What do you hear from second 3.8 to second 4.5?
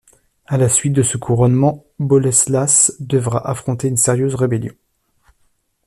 une sérieuse